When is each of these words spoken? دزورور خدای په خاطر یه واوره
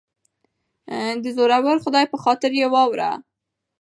دزورور 1.23 1.77
خدای 1.83 2.05
په 2.11 2.17
خاطر 2.23 2.51
یه 2.61 2.67
واوره 2.73 3.11